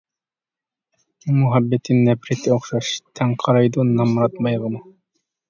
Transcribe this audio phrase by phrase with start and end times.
[1.35, 4.85] مۇھەببىتى نەپرىتى ئوخشاش، تەڭ قارايدۇ نامرات، بايغىمۇ.